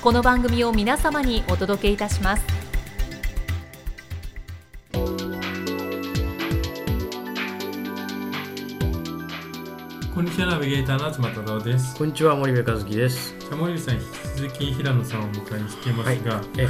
[0.00, 2.57] この番組を皆様にお届けいたします。
[10.18, 13.38] こんにちはナビゲーターの東太郎ですこんにちは森部和樹です。
[13.38, 16.66] さあ森部さん引き続き平野さんをお迎えしていますが、え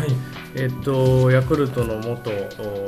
[0.54, 2.30] えっとヤクルトの元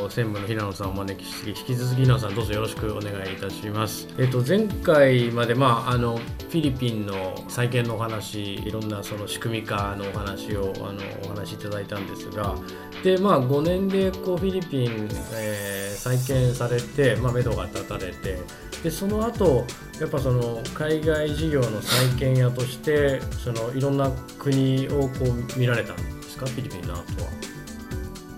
[0.05, 4.07] お専務の平野さんをお招きして引き続き平野さんどうぞよろしくお願いいたします。
[4.19, 12.55] えっと前回までまああのフィリピンの再建のお話いろんなその仕組み化のお話をあのお話しいただいたんですが、
[13.03, 18.70] でまあ5年でこうフィリピン、えー再建されてまあ目処が立たれて。
[18.83, 19.67] でその後
[20.01, 26.47] やっぱその海外事業の再建屋としてそのいろんな国をこう見られたんですか？
[26.47, 27.05] フィリピンの後は。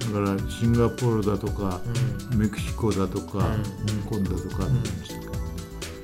[0.01, 1.81] だからシンガポールだとか、
[2.35, 4.21] メキシコだとか、うん。
[4.21, 4.83] 香港だとか、ん。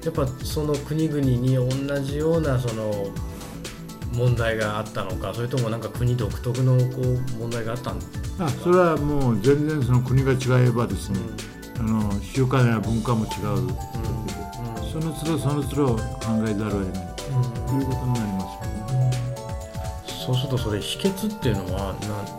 [0.04, 3.08] やっぱその国々に同じようなその
[4.12, 5.34] 問題があったのか？
[5.34, 8.46] それともなんか国独特のこう問題があったんですか？
[8.46, 11.18] あそれはもう全然その国が違えばですね、
[11.80, 13.68] あの習慣や文化も違う、
[15.00, 16.02] その都度その都度考
[16.48, 17.06] えざるを得ない。
[17.16, 18.98] ということになりますよ。
[18.98, 19.10] ね。
[20.26, 21.94] そうするとそれ秘訣っていうのは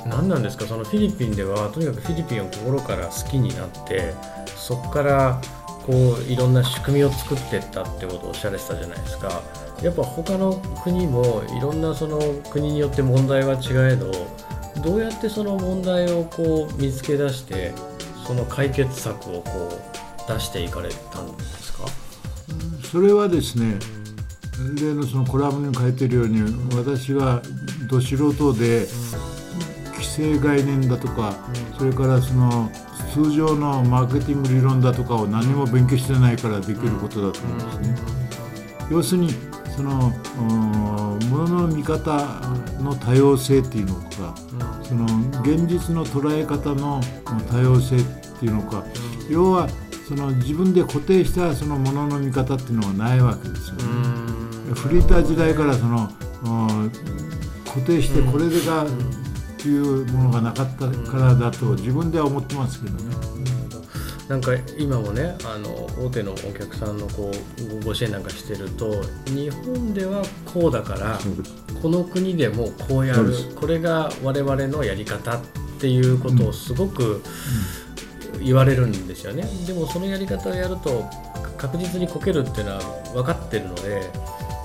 [0.06, 0.66] な何なんですか？
[0.66, 4.14] そのフィリピンではとにかくフィリピンを心から好きになって
[4.56, 5.42] そこから
[5.86, 9.42] こういろんな仕組みを作っていったってことをおっしゃられてたじゃないですか。
[9.81, 12.19] やっぱ他の国もいろんなその
[12.52, 14.12] 国によって問題は違えど
[14.84, 17.74] どうやってその問題をこう見つけ出して
[18.28, 19.52] その解決策をこ
[20.28, 21.59] う出していかれたんですか？
[22.91, 23.77] それはですね
[24.81, 26.41] 例のそのコラムに書いてるように
[26.75, 27.41] 私は
[27.88, 28.88] ど素人で
[29.94, 31.35] 規制概念だとか
[31.77, 32.72] それからその
[33.13, 37.95] 通常のマーケティング理論だとかを何も勉強してないからできることだと思うんですね。
[38.89, 39.29] 要するに
[39.75, 40.09] その
[41.29, 42.25] ものの見方
[42.81, 44.35] の多様性っていうのか
[44.83, 45.06] その
[45.41, 47.00] 現実の捉え方の
[47.50, 48.03] 多様性っ
[48.39, 48.83] ていうのか
[49.29, 49.69] 要は
[50.09, 53.84] その自分で固定したそのものの見方っていうのがないわけですよね。
[54.74, 56.09] フリーター時代からその
[56.46, 56.92] うん
[57.64, 58.88] 固定してこれがっ
[59.58, 63.16] ていうものがなかったからだと自分では思ってますけどね。
[64.28, 65.69] なんか今もねあの
[66.03, 71.19] 大手のお客さんのこうごご支援なんかしてると日本ではこうだから
[71.84, 73.31] この国でもこうやる。
[73.59, 75.42] これが我々のやり方っ
[75.80, 77.22] ていうことをすごく
[78.44, 81.05] 言われるんですよね、でもそのやり方をやると
[81.57, 82.79] 確実にこけるっていうのは
[83.13, 84.01] 分かってるので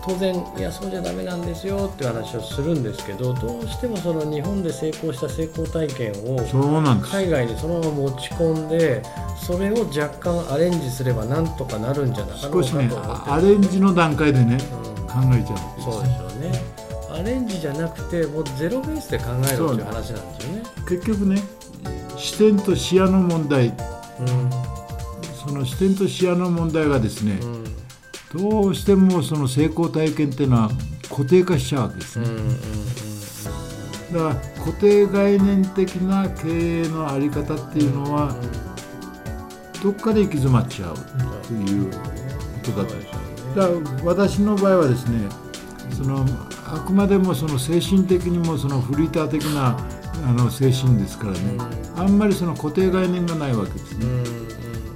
[0.06, 6.38] 当然いやそうじゃダメなんですよっていう話をするんですけどどうしてもその日本で成功した成功体験を。
[7.02, 9.02] 海外にそのまま持ち込んで
[9.36, 12.90] それを若干アレンジすればなんとかなるんじゃなかろうかとね
[13.26, 14.58] アレンジの段階でね
[14.88, 14.94] うん。
[15.06, 16.52] 考えちゃうんそうでしょうね。
[17.10, 20.62] アレンジじゃなくてもうゼロベースで考えろっていう話なんですよね。
[20.86, 21.42] 結局ね
[22.24, 23.74] 視点と視野の問題。
[25.46, 27.52] その視点と視野の問題がですねうん。
[27.52, 27.64] うん
[28.34, 30.70] どうしてもその成功体験っていうのは
[31.08, 32.26] 固定化しちゃうわけですね。
[32.26, 32.54] うんうんうん。
[34.12, 38.34] だから固定概念的な経営のあり方っていうのは
[39.80, 40.96] どっかで行き詰まっちゃう
[41.46, 41.98] というこ
[42.64, 42.94] とだと。
[43.54, 45.28] だから私の場合はですね
[45.92, 46.26] その
[46.66, 49.78] あくまでもその精神的にもそのフリーター的な
[50.26, 51.38] あの精神ですからね。
[51.96, 54.06] あんまりその固定概念がないわけですね。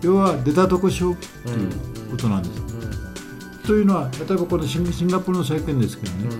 [0.02, 1.70] 要は出たとこ勝負という
[2.10, 3.66] ことなんです。
[3.66, 6.30] というのは例えばこのシンガポールの再建ですけどね。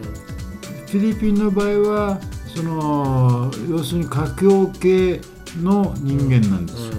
[0.87, 2.21] フィリピンの場合は
[2.55, 5.21] その要するに華僑系
[5.63, 6.89] の人間なんです。
[6.89, 6.95] よ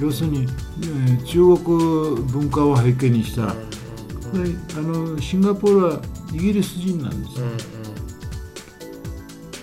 [0.00, 3.46] 要するに、えー中国文化を背景にした。
[3.46, 3.54] で
[4.76, 7.40] あのシンガポールはイギリス人なんです。
[7.40, 7.46] よ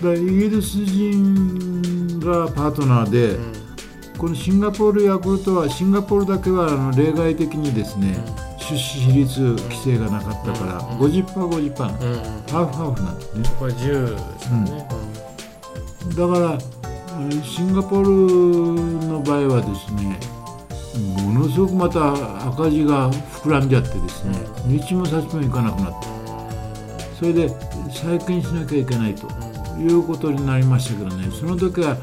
[0.02, 3.38] だイギリス人がパートナーで、
[4.18, 8.16] このシンガポールヤクルトはシンガポールだけはあの例外的にですね、
[8.58, 12.18] 出資比率規制がなかったから、50%、50%うんうん。
[12.48, 13.44] ハーフハーフなんですね。
[13.58, 14.88] これ10ですよね、
[16.16, 16.58] だから
[17.20, 20.18] えーシンガポールの場合はですね
[21.22, 22.12] ものすごくまた
[22.48, 24.34] 赤字が膨らんじゃってですね
[24.66, 26.08] 道も先も行かなくなって
[27.18, 27.48] それで
[27.90, 29.28] 再建しなきゃいけないと
[29.78, 31.30] いうことになりましたけどね。
[31.30, 31.96] その時は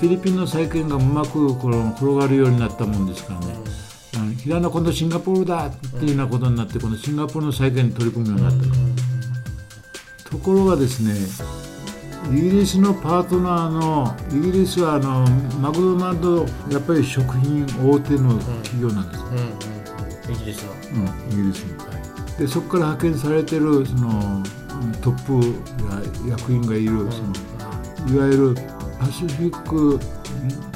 [0.00, 3.54] フィリピンの再建がうまくこの転がるようになったもんですからね。
[4.16, 8.68] あの平野今度シンガポールだっていうようなことになってこのシンガポールの再建に取り組むようになっ
[10.24, 10.30] た。
[10.30, 11.14] ところがですね
[12.32, 15.26] イギリスのパートナーのイギリスはあの
[15.60, 19.28] マクドナルドやっぱり食品大手の企業なんです、うん。
[19.28, 19.36] うん。
[19.36, 19.46] う
[20.28, 20.34] ん。
[20.34, 21.32] イギリスの、うん。
[21.32, 21.90] イギリスの。
[22.38, 24.59] でそこから派遣されてるそのうん
[25.02, 25.32] トップ
[26.26, 28.54] や役員がいるそのいわゆる
[28.98, 30.00] パシフィック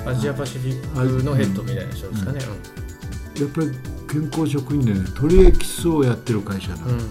[0.09, 3.71] アジアパシフィックのヘッドみたいな人ですかね、やっぱり
[4.11, 7.09] 健康食品でね鳥エキスをやってる会社なの、うんうんうん。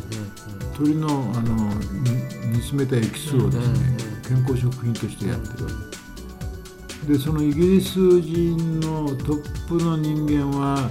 [0.78, 2.12] 鳥のあのに
[2.50, 3.98] 煮詰めたエキスをですね、
[4.28, 5.68] 健康食品としてやってる。
[7.08, 10.90] でそのイギリス人のトップの人間は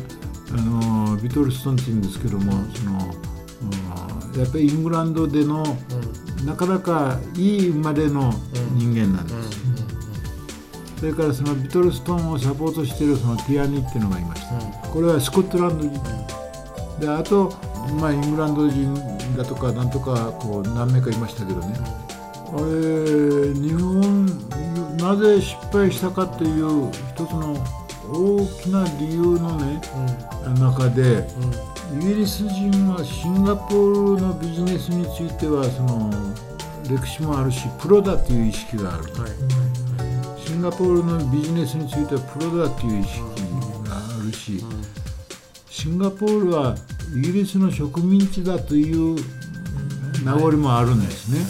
[0.50, 2.92] あのビトルストンって言うんですけどもその、
[3.24, 3.31] うん
[4.36, 5.64] やっぱりイングランドでの
[6.44, 8.32] なかなかいい生まれの
[8.74, 9.60] 人間なんです、
[10.98, 16.00] それからそのビトルストンをサポートしているそのティアニっていうのがいました、これはスコットランド人、
[17.00, 17.54] であと、
[18.00, 18.94] まあ、イングランド人
[19.36, 21.74] だとかなんとかこう何名かいましたけどね、
[22.52, 24.26] あれ日本
[24.96, 27.56] なぜ失敗したかという一つの
[28.12, 29.80] 大きな理由のね
[30.58, 31.26] 中で
[31.94, 36.10] イギリス人はシンガポールのビジネスについてはその
[36.88, 39.04] 歴史もあるしプロだという意識がある。
[39.20, 39.32] はい
[40.44, 43.20] シンガポールのビジネスについてはプロだという意識
[43.88, 44.62] があるし、
[45.70, 46.76] シンガポールは
[47.16, 49.16] イギリスの植民地だという
[50.22, 51.40] 名残もあるんですね。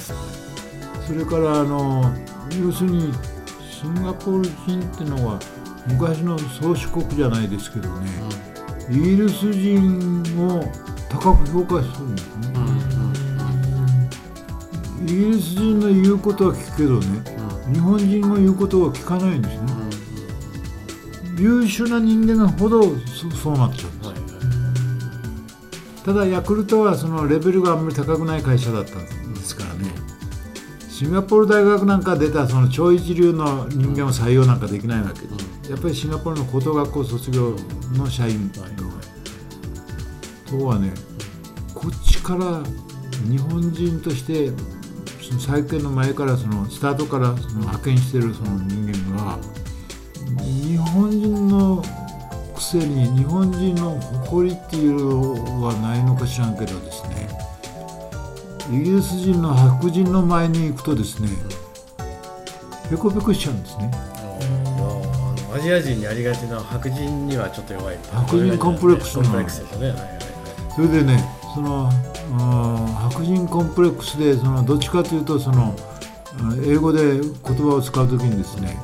[1.05, 2.15] それからあの
[2.65, 3.13] 要するに
[3.69, 5.41] シンガポール人っていうのは
[5.89, 8.09] 昔の宗主国じゃないですけどね、
[8.91, 10.65] イギリス人を
[11.09, 12.53] 高く評価するんですね。
[15.05, 17.25] イギリス人の言うことは聞くけどね、
[17.73, 19.63] 日本人の言うことは聞かないんですね、
[21.39, 24.13] 優秀な人間ほどそそうなっちゃうんです、
[26.05, 29.93] ただヤクルトはそのレベルがあんまり高くない会社だったんですからね。
[30.89, 35.29] シンガポール大学なんか出たその超一流の人間を採用なんかできないわけで、
[35.69, 37.55] やっぱりシンガポールの高等学校卒業
[37.97, 38.63] の社員と
[40.67, 40.93] はね
[41.75, 42.63] こっちから
[43.31, 44.51] 日本人として
[45.23, 49.39] その再建の前からそのスタートからその派遣してるその人間が
[50.43, 51.83] 日本人の
[52.55, 57.29] くせに日本人の誇りっていうのはないのか知らんけどですね。
[58.71, 61.29] イギリス人の白人の前に行くとですね
[62.89, 64.12] ペコペコしちゃうんですね。
[65.63, 69.89] ジア人にありがちな白人にはちょっと弱い白人コンプレックスコンプレックスですよね。
[69.89, 70.19] はいはいはい。
[70.75, 71.25] それでね
[71.55, 71.91] その
[73.11, 75.75] 白人コンプレックスでそのどっちかというとその
[76.41, 78.79] あ英語で言葉を使う時にですね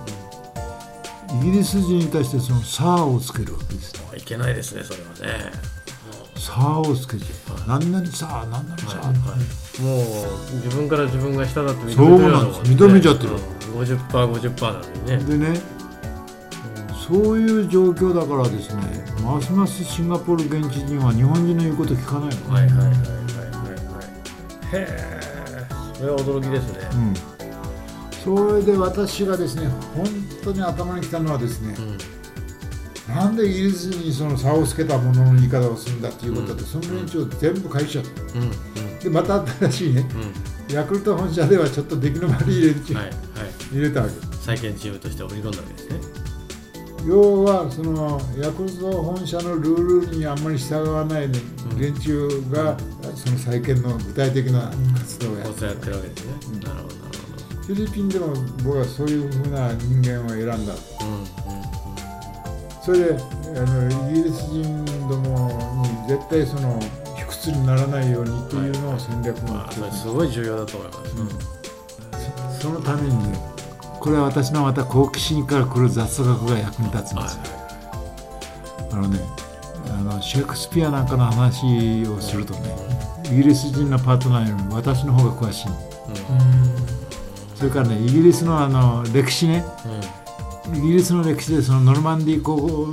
[1.40, 5.52] イギリス人に対してその「さあ」をつけるわけですねいけないですねそれはね
[6.36, 7.24] 「さあ」をつけて
[7.66, 9.12] 「何々さあ何々さあ」
[9.82, 10.04] もう
[10.64, 12.60] 自分から自分が下だって認めてるそうなんです。
[12.72, 13.30] 認めちゃってる。
[13.30, 15.16] うん、50%50% なのにね。
[15.18, 15.60] でね
[17.08, 18.82] そういう状況だからですね
[19.24, 22.92] ますますシンガポール現地人は日本人の言うこと聞かないの、はいはいはいはい。
[22.92, 25.18] はいはいへえ
[25.98, 26.88] それは驚きですね。
[26.92, 27.14] うん、
[28.22, 30.06] それで私がですね本
[30.44, 31.74] 当に頭にきたのはですね、
[33.08, 38.22] なんでイギリスにその差をつけたものの言い方をするんだっていうことで、その連中を全部返しちゃった。
[38.38, 38.42] うん。
[38.42, 38.98] うん。
[39.00, 40.06] でまた新しいね
[40.70, 43.14] ヤクルト本社ではちょっと出来の悪い連中、はいはい。
[43.72, 44.14] 入れたわけ。
[44.36, 46.00] 再建チームとして送り込んだわけですね
[47.06, 51.28] 要はそのヤクルト本社のルールにあんまり従わない
[51.78, 52.76] 連中が
[53.14, 56.98] その再建の具体的な活動をやってるわけですね、なるほど
[57.68, 60.72] フィリピンでも僕はそういうふうな人間を選んだ。
[60.72, 61.48] ほど
[62.82, 66.80] それであのイギリス人どもに絶対その
[67.16, 71.04] 卑屈にならないようにというのを戦略うんまあすごい重要だと思いま
[72.18, 73.57] す、そそのためにね
[74.00, 77.42] これは私のまた好奇心から来る雑学が役に立つんですよ、
[78.92, 79.20] あのね
[79.90, 82.74] あのシェイクスピアなんかの話をするとね
[83.32, 85.68] イギリス人のパートナーよりも私の方が詳しい。
[87.54, 89.64] それからねイギリスのあの歴史ね。
[90.74, 92.90] イギリスの歴史でそのノルマンディー公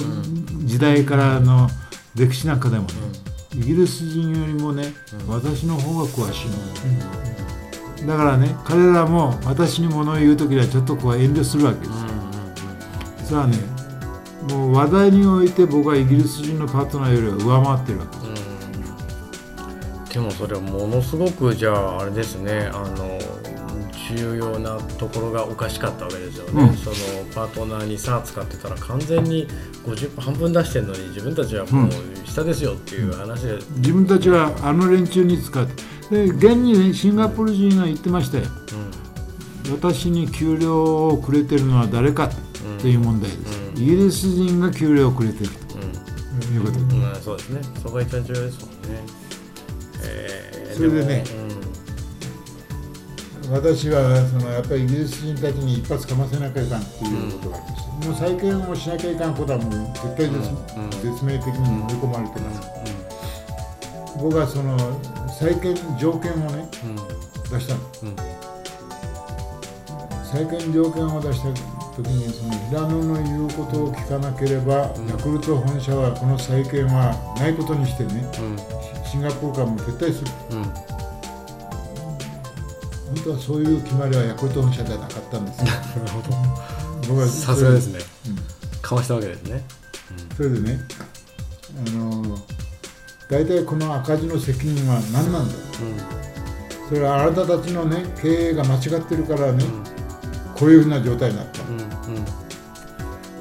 [0.64, 1.70] 時代からの
[2.16, 2.90] 歴史なんかでもね、
[3.54, 4.94] イギリス人よりもね、
[5.28, 6.54] 私の方が詳しいの、
[8.06, 13.58] だからね彼らも私に物を言う時にはちょっとこう遠慮するわけです、それはね
[14.50, 20.14] もう話題において僕はイギリス人のパートナーよりは上回ってるわけです。
[20.14, 23.20] でもそれはものすごくじゃああれですねあの
[24.08, 26.78] 重要なところがおかしかったわけですよね、うん。
[26.78, 26.96] その
[27.34, 29.48] パートナーにさ使ってたら完全に
[29.84, 31.92] 50半分出してるのに自分たちはもう
[32.26, 38.46] 下ですよっていう話で、自分たちはあの連中に使ってで現にねシンガポール人が言ってましたよ
[39.72, 42.30] 私に給料をくれてるのは誰か
[42.80, 43.82] という問題です、うん。
[43.82, 45.50] イギリス人が給料をくれてる。
[45.50, 46.40] うん。
[46.40, 47.62] ということうん、そうですね。
[47.82, 48.78] そこが一番重要ですもんね、
[50.04, 51.24] えーそれでね
[53.48, 60.90] も私はそのやっぱりイギリス人たちに一発かませなきゃいかんっていうことがありました、もう再建をしなきゃいかんことはもう絶対絶,、うん。
[60.92, 62.62] 絶命的に追い込まれてます、
[64.22, 64.78] 僕はその
[65.30, 66.90] 再建条件をねうん。
[66.92, 67.82] うん出したの。
[68.04, 68.16] うん。
[70.26, 71.50] 再建条件を出した
[71.96, 75.08] 時にその平野の言うことを聞かなければ、うん。
[75.08, 78.58] ヤクルト本社はこの再建はないことにしてねうん。
[79.06, 80.32] シシンガポールからもう撤退する。
[80.52, 80.64] うん。
[83.16, 85.66] 本当はそういう決まりはヤクルト本社ではなかったんですよ。
[85.70, 86.38] なるほど。
[87.08, 88.00] 僕はさすがですね。
[88.28, 88.38] うん。
[88.82, 89.64] かわしたわけですね。
[90.36, 90.80] それでね
[91.88, 92.38] あの
[93.28, 95.56] 大体この赤字の責任は何なんだ
[96.88, 99.64] それはあなたたちのね経営が間違ってるからね、
[100.56, 101.64] こういうふうな状態になった。
[101.64, 101.78] うんうん。
[101.80, 102.46] うん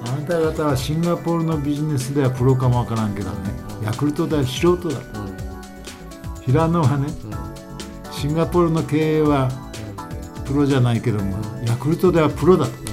[0.06, 3.36] あなた方はシンガポールのビジネスではプロかもわからんけどね、
[3.82, 5.00] ヤクルトでは素人だ。
[6.42, 7.08] 平野はね、
[8.10, 9.48] シンガポールの経営は
[10.44, 12.83] プロじゃないけども、ヤクルトではプロだと。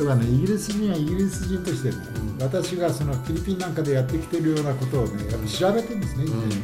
[0.00, 1.96] それがね、イギリス人はイギリス人としてね、
[2.40, 6.48] 私がそのフィリピンなんかでやってきてるようなことをね、やっぱ調べてるんですね、以前に。
[6.48, 6.56] ね。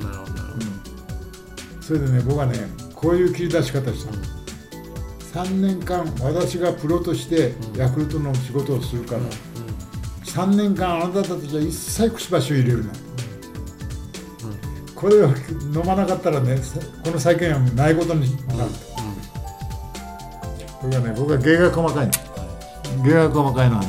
[0.00, 1.82] なるほどなるほど。
[1.82, 2.56] それでね、僕はね、
[2.94, 5.44] こういう切り出し方したの。
[5.44, 9.20] 3年間、私がプロとしてヤクルトの仕事をするから、
[10.24, 12.92] 3年間あなたたちは一切くちばしを入れるな、
[14.94, 16.56] これを飲まなかったらね
[17.04, 18.70] この債権はないことになる。
[18.96, 18.99] と、
[20.80, 22.12] これがね僕は芸が細かいの。
[23.04, 23.88] 芸が細かいのはね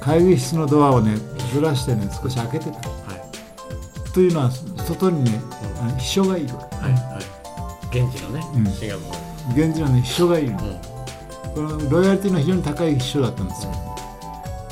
[0.00, 1.16] 会議室のドアをね
[1.52, 2.88] ずらしてね少し開けてた。
[2.88, 4.12] はい。
[4.12, 5.40] というのは外にね、
[5.80, 6.54] あの秘書がいる。
[6.54, 7.98] はいはい。
[7.98, 8.66] 現地のねうん。
[8.66, 10.56] シンガポー現地のね秘書がいるうん。
[10.56, 13.72] このロイヤリティの非常に高い秘書だったんですよ、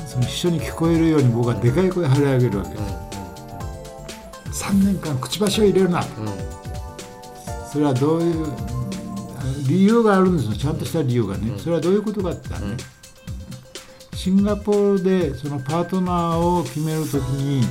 [0.06, 2.76] その秘書に聞こえるように僕はでかい声張り上げるわけで
[4.52, 6.32] す、3年間くちばしを入れるなうんうん。
[7.72, 8.75] それはどういううん
[9.68, 10.54] 理由があるんですよ。
[10.54, 12.76] ちゃんとした理由がね、それはどういうことかって言ったらね、
[14.14, 17.64] シンガポールでそのパートナーを決めるときに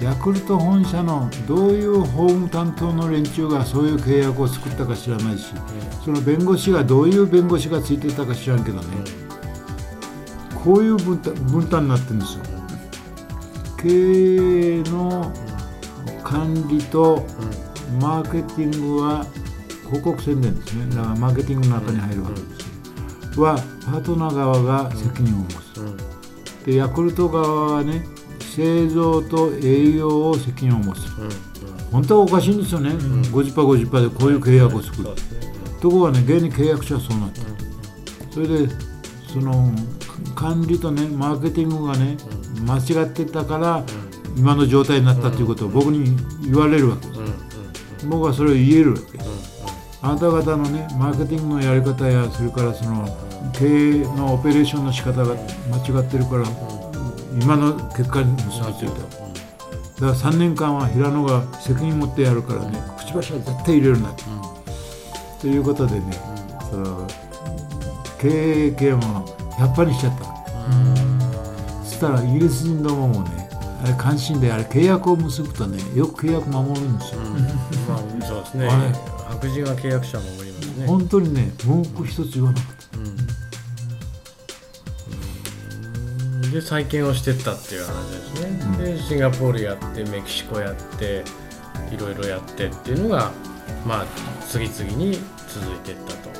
[0.00, 5.52] ヤクルト本社のどういう法務担当の連中がそういう契約を作ったか知らないし、
[6.04, 8.84] その弁護士がどういう弁護士がついてたか知らんけどね、
[10.64, 12.44] こういう分担分担になってるんですよ。
[13.80, 15.32] 経営の
[16.22, 17.24] 管理と
[18.00, 19.26] マーケティングは
[19.92, 20.86] 広告宣伝ですね。
[20.96, 25.96] だからマーケティングの中に入るわけですよ、はパートナー側が責任を持つ、うん。
[26.64, 28.06] でヤクルト側はね
[28.56, 30.98] 製造と営業を責任を持つ。
[31.18, 31.24] うん。
[31.24, 31.30] うん。
[31.92, 35.10] 本当はおかしいんですよね、50%、50%でこういう契約を作る。
[35.82, 37.46] ところがね現に契約書はそうなってる、
[38.30, 38.68] それで
[39.30, 39.74] その
[40.34, 42.16] 管理とねマーケティングがね、
[42.64, 43.84] 間違ってたから、
[44.36, 47.26] 今の状態になったということを僕に言われるわけです、うん。
[47.26, 48.10] うん。
[48.10, 49.18] 僕はそれを言えるわけ
[50.02, 53.06] あなた方のねマーケティングのやり方やそれからその
[53.52, 55.36] 経営のオペレーションの仕方が
[55.70, 56.44] 間違ってるから、
[57.40, 64.14] 今の結果に結びついた、だから3年間は平野が責任持ってやるからね、くちばしは絶対入れるな、
[65.40, 66.12] ということでね、
[66.70, 67.06] その
[68.18, 69.00] 経営権を
[69.58, 70.24] 100%にしちゃった、
[71.84, 73.48] そしたらイギリス人どももね
[73.84, 77.20] あれ関心であれ契約を結ぶとねよく契約守るんですよ、
[77.88, 78.00] まあ
[78.44, 78.68] そうですね。
[78.68, 78.88] あれ
[79.34, 80.86] 白人は契約者もおりますね。
[80.86, 82.72] 本当にね文句一つ言わなかった
[86.50, 88.34] で再建をしてったっていう話です
[88.76, 91.24] ね、でシンガポールやってメキシコやって
[91.90, 93.32] いろいろやってっていうのが
[93.86, 94.06] まあ
[94.46, 95.18] 次々に
[95.48, 96.28] 続いていったと。
[96.28, 96.34] な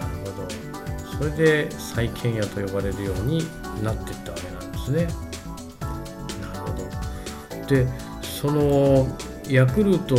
[0.00, 0.48] るほど。
[1.16, 3.46] それで再建屋と呼ばれるように
[3.84, 5.06] なっていったわけなんですね。
[6.40, 6.66] なるほ
[7.60, 7.66] ど。
[7.66, 7.86] で
[8.20, 9.06] その
[9.48, 10.14] ヤクルト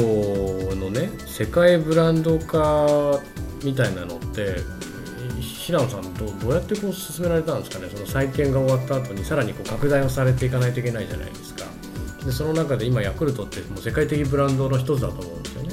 [0.76, 3.20] のね世界ブランド化
[3.64, 4.56] みたいなのって
[5.40, 7.92] 平野さんどうどうやってこう進められたんですかね？
[7.94, 11.66] その再建が終わった後にさらにこう拡大をされていかないといけないじゃないですか。
[12.26, 15.70] でその中で今ヤクルトってもう世界的ブランドの一つだと思うんですよね。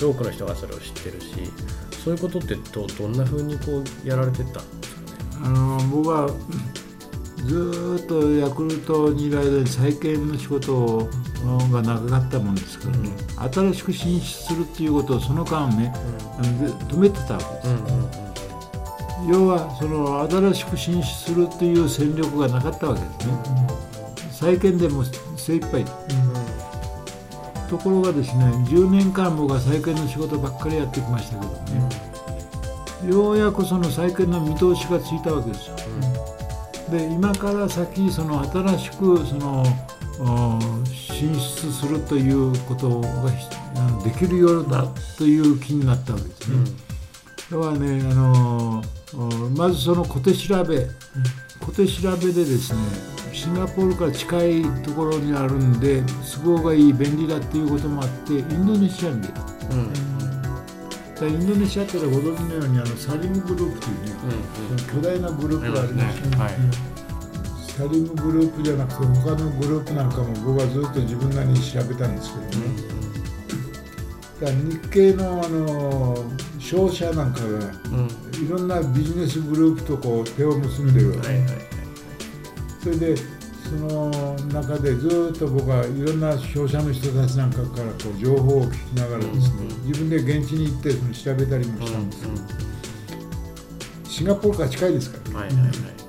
[0.00, 1.34] 多くの人がそれを知ってるし。
[2.04, 5.06] そういうことってどどんな風にこうやられてったんですかね？
[5.42, 6.30] あの僕は
[7.44, 11.10] ずっとヤクルトにいる間に再建の仕事を
[11.70, 13.10] が長かったもんですからね、
[13.52, 15.92] 新しく進出するっていうことをその間ね、
[16.88, 18.10] 止めてたわけです、うんうん
[19.28, 23.34] 要はその新しく進出するっていう戦力がなかったわけですね、
[24.30, 25.02] 再建でも
[25.36, 25.84] 精一杯。
[27.68, 31.52] ところがですね10年間僕は再建の仕事ばっかりやってきましたけど
[33.08, 35.76] ね、ようやくその再建の見通しがついたわけですよ、
[36.90, 39.64] で今から先その新しくその
[40.20, 40.60] お
[41.16, 43.08] 進出するということが
[44.04, 46.56] できるようだという気になったわけですね、
[47.50, 48.82] だからねあの
[49.14, 50.86] おまずその小手調べ、
[51.60, 52.80] 小手調べでですね
[53.32, 56.02] シンガポールから近いところにあるんで
[56.34, 59.40] 都合がいい便利だっていうこともあってインドネシアに出た。
[59.40, 59.44] う
[59.74, 59.92] ん。
[59.92, 64.10] だインドネシアってご存知のようにあのサリムグループというね、
[64.92, 66.36] 巨大なグループがありますよね、
[67.78, 72.66] はいサリムグループじゃなくて他のグループなんかも僕はずっと自分なりに調べたんですけどね、
[74.40, 76.24] だから日系のあの
[76.58, 78.08] 商社なんかがうん。
[78.36, 81.48] いろんなビジネスグループとこう手を結んでるわけ、はいはい。
[82.82, 84.10] それでその
[84.52, 92.32] 中でずっと僕はいろんな商社の人たちなんかからこう情報を聞きながらですね、自分で現地に行ってその調べたりもしたんですけど、
[94.08, 96.05] シンガポールから近いですから、はいはいはい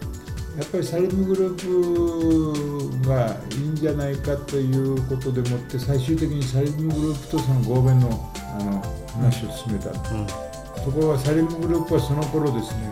[0.58, 8.82] やっぱりサリムグループがいいんじゃないかということでもって最終的にサリムグループとその合弁のあの
[9.14, 10.26] 話を進めた、うん。
[10.26, 12.92] ところがサリムグループはその頃ですね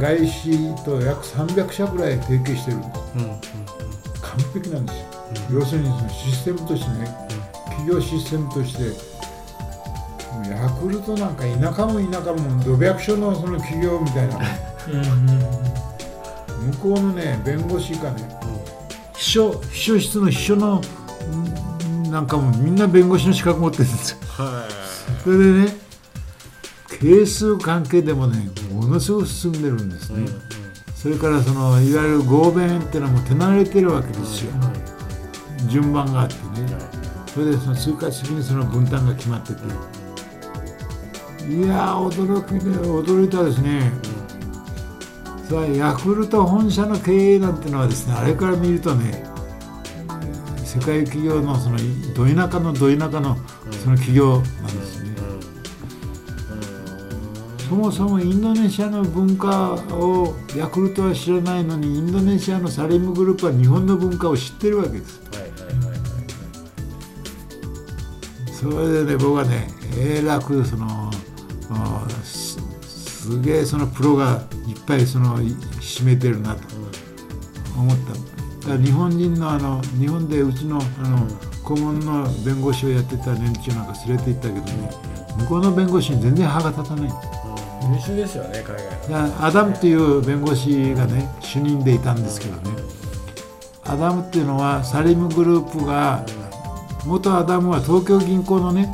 [0.00, 2.78] 外資と約300社ぐらい提携してる。
[2.78, 3.40] んですうんうん。
[4.22, 7.08] 完璧なんですよ、要するにそのシステムとしてね、
[7.64, 9.14] 企業システムとして
[10.48, 14.38] ヤクルトなんか田舎も田舎も土百所のその企業みたいな
[16.72, 18.28] 向こうのね弁護士がね、
[19.16, 20.80] 秘書秘書室の秘書の
[22.06, 24.18] んなんかもみんな弁護士の資格持ってるんですよ。
[24.28, 24.68] は
[25.22, 25.76] それでね
[26.88, 30.28] 係数関係でもねものすごく進んでるんですね、
[30.94, 34.52] それからそのいわゆる合弁っていうのはもう手慣れてるわけですよ、
[35.68, 36.66] 順番があってね、
[37.26, 39.60] それでその通過的にその分担が決まってて、
[41.46, 43.92] いやー驚きで驚いたですね、
[45.76, 49.24] ヤクルト本社の経営なんてのはですねあれから見るとね
[50.64, 51.76] 世界企業のその
[52.14, 53.36] ど田舎のど田舎の
[53.82, 55.14] その企業なんですね、
[57.68, 65.20] そもそもインドネシアの文化をヤクルトは知らないのにインドネシアのサリムグループは日本の文化を知ってるわけです。
[65.32, 66.04] いはいはいはい
[68.52, 71.03] それでね僕はねえらくその
[73.24, 75.46] すげえそのプロがいっぱいそのい
[75.80, 76.60] 占めてるなと
[77.74, 78.12] 思った。
[78.12, 81.26] だから日本人のあの日本でうちのあの
[81.62, 84.90] 顧問の弁護士をやってた連中なんか連れて行ったけどね
[85.38, 87.12] 向こうの弁護士に全然歯が立たない。
[87.90, 88.76] 優秀ですよね海
[89.10, 92.76] 外アダムっていう弁護士がね主任でいたんですけどね。
[93.84, 96.26] アダムっていうのはサリムグループが
[97.06, 98.92] 元アダムは東京銀行のね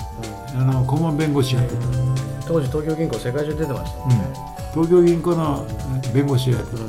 [0.55, 2.00] あの顧問弁護士やってた
[2.51, 4.09] 当時東京銀行世界中出てましたもん。
[4.09, 4.17] ね
[4.75, 5.65] 東京銀行の
[6.13, 6.83] 弁護士をやってた。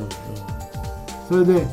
[1.27, 1.67] それで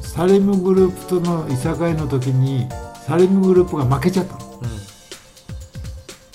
[0.00, 2.66] サリムグループとのいさかいの時に
[3.06, 4.40] サリムグループが負けちゃったの。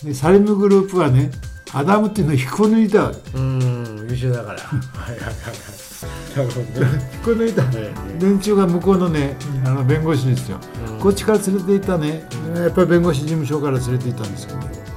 [0.04, 1.32] でサリムグループはね
[1.74, 3.18] アダムっていうのを引っこ抜いたわけ。
[3.36, 4.60] うんうん優秀だから。
[4.62, 6.38] はいはいはいはい。
[6.38, 10.58] なるほどね引っこ抜いたえ連中が向こうのねあの弁護士ですよ、
[10.89, 11.00] うん。
[11.00, 12.28] こっちから連れて行ったね。
[12.56, 14.92] やっぱり弁護士事務所から連れて行ったんですけどね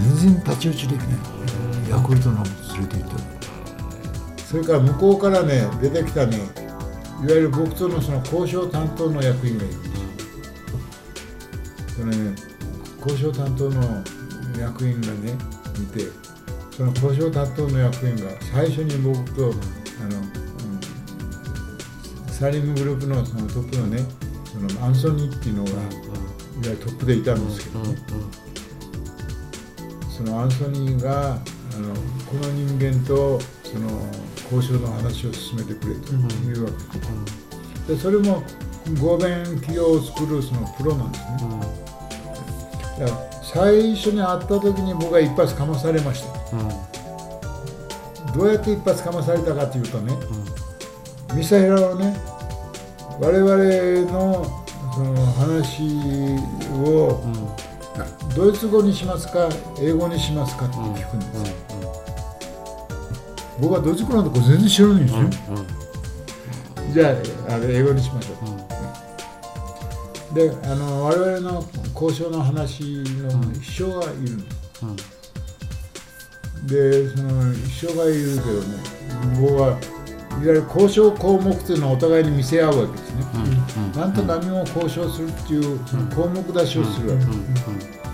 [0.00, 1.18] 全然太刀打ちできない。
[1.90, 6.46] ヤクルトの連れて行ったそれから向こうからね出てきたねいわ
[7.26, 9.74] ゆる僕とのその交渉担当の役員がいる。
[9.74, 9.88] んで
[11.88, 12.36] すそのね
[13.04, 14.04] 交渉担当の
[14.58, 15.36] 役員がね
[15.76, 16.04] いて
[16.76, 20.30] その交渉担当の役員が最初に僕とあの、うん
[22.30, 23.98] サリムグループのそのトップのね
[24.46, 25.80] そのアンソニーっていうのがいわ
[26.62, 27.96] ゆるトップでいたんですけどね、
[30.24, 31.36] そのアンソニーがあ
[31.78, 31.94] の
[32.26, 33.88] この人間とその
[34.52, 36.70] 交渉の話を進めてくれというわ
[37.86, 37.92] け。
[37.94, 38.42] でそれも
[39.00, 41.28] 合弁企業を作るそのプロなんですね、
[42.98, 46.28] だから最初に会った時に僕は一発かまされました。
[48.34, 50.12] どうやって一発かまされたかというとね、
[51.34, 52.14] ミサヘラはね
[53.18, 53.48] 我々
[54.12, 54.44] の
[54.94, 56.36] その話
[56.84, 57.22] を、
[58.36, 59.48] ドイツ語にしますか
[59.80, 61.54] 英語にしますかって聞くんです、
[63.60, 65.20] 僕はドイツ語なんてこれ全然知らないんですよ、
[66.94, 67.16] じゃ
[67.50, 68.34] ああれ英語にしましょ
[70.32, 71.64] う、であの我々の
[71.94, 74.44] 交渉の話の秘書がいるん。
[76.66, 78.76] でその秘書がいるけどね
[79.40, 79.78] 僕はいわ
[80.42, 83.24] ゆる交渉項目というのはお互いに見せ合うわけですね、
[83.96, 85.78] なんと何も交渉するっていう
[86.14, 88.09] 項目出しをするわけです、で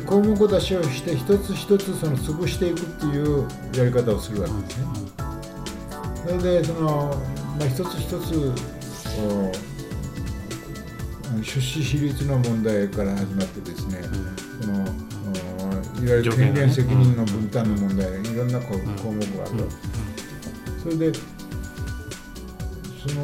[0.00, 4.86] 項目出しをして一つ一つその潰していくっていうやり方をするわけですね、
[6.26, 7.14] それでその、
[7.58, 8.52] まあ、一つ一つ
[11.42, 14.02] 出資比率の問題から始まってですね、
[14.60, 14.84] その
[16.00, 18.84] おいわゆる権限責任の分担の問題、いろんな項目
[19.36, 19.68] がある。
[20.82, 21.12] それで
[23.06, 23.22] その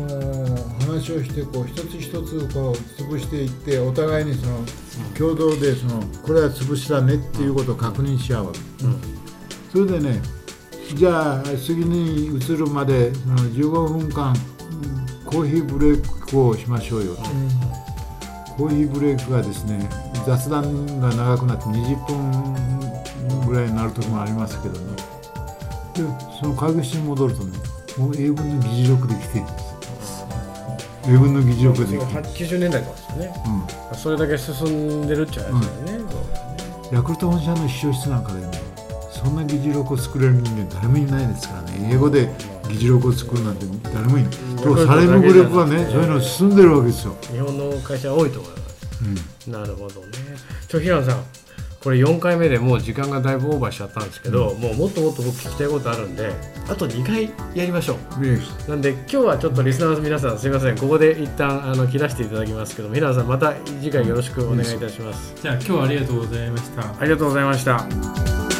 [0.80, 4.64] 話をしてこう一つ一つこう潰していってお互いにその
[5.16, 8.58] 共同でそのこれは潰しだねっていうことを確認し合うわけ、
[9.72, 10.22] それでね
[10.94, 14.34] じゃあ次に移るまでその15分間
[15.24, 17.22] コーヒーブレイクをしましょうよと、
[18.56, 19.88] コーヒーブレイクがですね
[20.26, 24.96] 雑談が長くなって20分ぐらいになる時もありますけどね
[25.94, 26.02] で
[26.40, 27.58] その会議室に戻るとね
[27.96, 29.69] もう英文の議事録できてるんです。
[31.10, 33.34] 英文の議事録でできてる、90年代からですよね。
[33.92, 36.04] うそれだけ進んでるっちゃあれですよね、
[36.92, 38.48] ん、ヤクルト本社の秘書室なんかでね
[39.10, 41.90] そんな議事録を作れる人間誰もいないですからね。
[41.92, 42.30] 英語で
[42.68, 44.32] 議事録を作るなんて誰もいない。
[44.62, 48.60] とサレムグループはねそういうの進んでるわけですよ、日本の会社多いと思います。
[49.46, 49.52] うん。
[49.52, 50.08] なるほどね。
[50.68, 51.24] 平野さん
[51.82, 56.30] これ4回目でもう時間がだいぶオーバーしちゃったんですけど、もうもっともっと僕聞きたいことあるんで
[56.68, 58.24] あと2回やりましょう。
[58.24, 60.76] いいですなんで今日はちょっとリスナーの皆さんすいません。
[60.76, 66.82] ここで一旦あの切らせていただきますけども平野さんまた次回よろしくお願いいたします、じゃあ今日はありがとうございました。
[66.82, 68.59] ありがとうございました